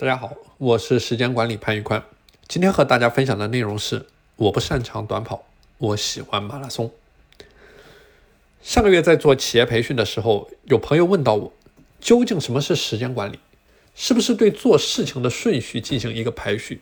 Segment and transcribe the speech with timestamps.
[0.00, 2.02] 大家好，我是时间管理潘玉宽。
[2.48, 5.44] 今天和大家分享的内容是：我不擅长短跑，
[5.76, 6.90] 我喜欢马拉松。
[8.62, 11.52] 上个月在做企业培训的时候，有朋友问到我，
[12.00, 13.38] 究竟什么是时间管理？
[13.94, 16.80] 是不是对做事情的顺序进行一个排序？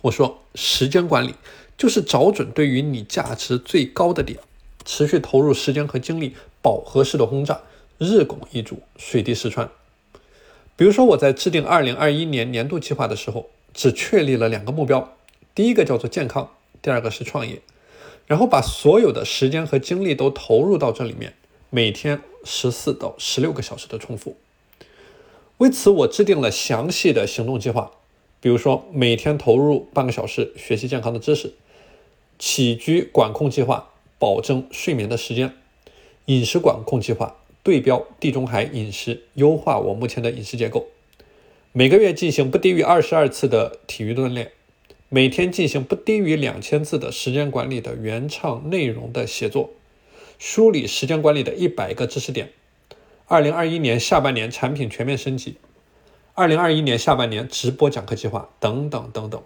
[0.00, 1.34] 我说，时间管理
[1.76, 4.40] 就是找准对于你价值最高的点，
[4.86, 7.60] 持续投入时间和精力，饱和式的轰炸，
[7.98, 9.70] 日拱一卒，水滴石穿。
[10.78, 15.16] 比如说，我在制定二零二一年年度计划的时候，只确立了两个目标，
[15.52, 17.60] 第一个叫做健康，第二个是创业，
[18.28, 21.34] 然后把所有的时间和精力都投入到这里面，
[21.68, 24.36] 每天十四到十六个小时的重复。
[25.56, 27.90] 为此，我制定了详细的行动计划，
[28.40, 31.54] 比如说每天投入半个小时学习健康的知识，
[32.38, 35.56] 起居管控计划，保证睡眠的时间，
[36.26, 37.34] 饮食管控计划。
[37.62, 40.86] 对标地中海饮食，优化我目前的饮食结构。
[41.72, 44.52] 每个月进行不低于二十二次的体育锻炼，
[45.08, 49.70] 每天进行不低于两千字的时间管理的原创内容的写作，
[50.38, 52.50] 梳理时间管理的一百个知识点。
[53.26, 55.56] 二零二一年下半年产品全面升级，
[56.34, 59.42] 二零二一年下半年直播讲课计划等等等等。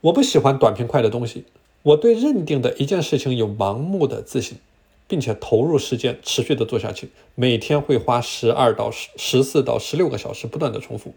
[0.00, 1.44] 我不喜欢短平快的东西，
[1.82, 4.58] 我对认定的一件事情有盲目的自信。
[5.12, 11.12] 并且投入时间，持续的做下去，每天会花十二到十十四到十六个小时不断的重复，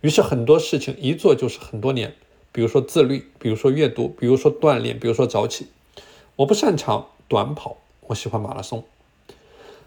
[0.00, 2.14] 于是很多事情一做就是很多年。
[2.52, 5.66] 比如说自律，比如说阅读，比如说锻炼，比如说早起。
[6.36, 8.84] 我不擅长短跑，我喜欢马拉松。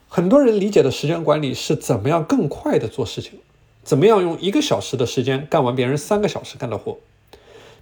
[0.10, 3.40] 很多人理解的时间管理是怎么样更快的做事情，
[3.86, 6.98] 怎么样用一个小时的时间干完别人三个小时干的活。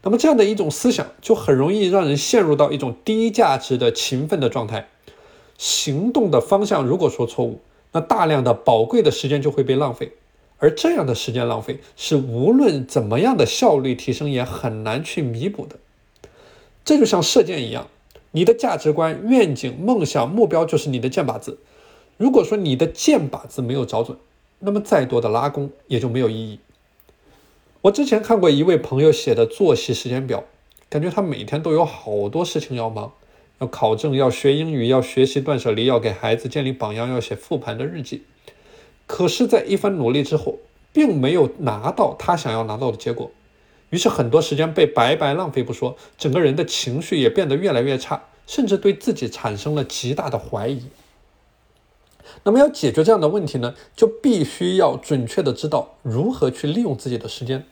[0.04, 4.90] 那么这样的一种思想，就很容易让人陷入到一种低价值的勤奋的状态。
[5.58, 7.60] 行动的方向如果说错误，
[7.92, 10.14] 那大量的宝贵的时间就会被浪费，
[10.58, 15.78] 而这样的时间浪费是无论怎么样的效率提升也很难去弥补的。
[16.84, 17.88] 这就像射箭一样，
[18.32, 21.60] 你的价值观、愿景、梦想、目标就是你的箭靶子。
[22.18, 24.18] 如果说你的箭靶子没有找准，
[24.60, 26.60] 那么再多的拉弓也就没有意义。
[27.82, 30.44] 我之前看过一位朋友写的作息时间表，
[30.90, 33.12] 感觉他每天都有好多事情要忙。
[33.60, 38.24] 要考证，要学英语，要学习断舍离，要给孩子建立榜样，要写复盘的日记。
[39.06, 40.60] 可是，在一番努力之后，
[40.92, 43.32] 并没有拿到他想要拿到的结果，
[43.90, 50.84] 于是很多时间被白白浪费不说，整个人的情绪也变得越来越差，甚至对自己产生了极大的怀疑。
[52.44, 57.66] 那么，要解决这样的问题呢，就必须要准确的知道如何去利用自己的时间。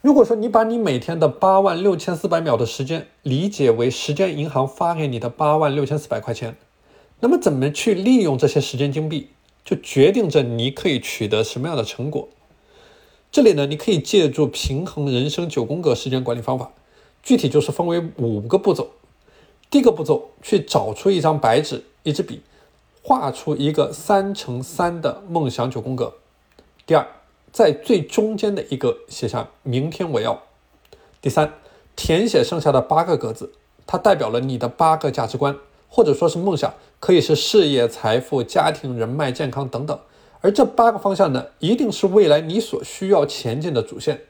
[0.00, 6.56] 如果说你把你每天的八万六千四百秒的时间理解为时间银行发给你的八万六千四百块钱，
[7.18, 9.30] 那么怎么去利用这些时间金币，
[9.64, 12.28] 就决定着你可以取得什么样的成果。
[13.32, 16.70] 这里呢，你可以借助平衡人生九宫格时间管理方法，
[17.20, 18.90] 具体就是分为五个步骤。
[19.68, 22.42] 第一个步骤，去找出一张白纸、一支笔，
[23.02, 26.14] 画出一个三乘三的梦想九宫格。
[26.86, 27.17] 第二。
[27.52, 30.42] 在最中间的一个写下“明天我要”。
[31.20, 31.54] 第三，
[31.96, 33.52] 填写剩下的八个格子，
[33.86, 35.56] 它代表了你的八个价值观，
[35.88, 39.98] 或者说是梦想，可以是事业、财富、家庭、人脉、健康等等。
[40.40, 44.20] 而这八个方向呢，一定是未来你所需要前进的主线。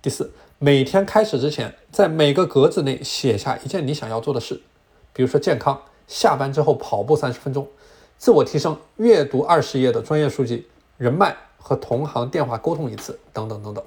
[0.00, 4.60] 第四，每天开始之前，在每个格子内写下一件你想要做的事，
[5.12, 7.68] 比如说健康，下班之后跑步三十分钟，
[8.18, 10.66] 自我提升，阅读二十页的专业书籍，
[10.96, 11.36] 人脉。
[11.62, 13.82] 和同行电话沟通一次，等等等等。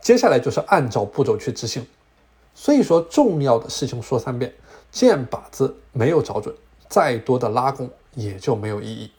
[0.00, 1.84] 接下来就是按照步骤去执行。
[2.54, 4.54] 所以说，重要的事情说三遍，
[4.92, 6.54] 箭靶子没有找准，
[6.88, 9.10] 再多的拉弓也就没有意义。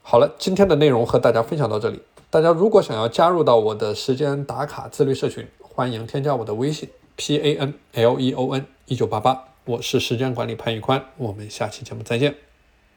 [0.00, 2.02] 好了，今天的内容和大家分享到这里。
[2.30, 11.04] 大家如果想要加入到我的时间打卡自律社群，欢迎添加我的微信 p a n l e o n 一九八八，我是时间管理潘宇宽。
[11.16, 12.53] 我们下期节目再见。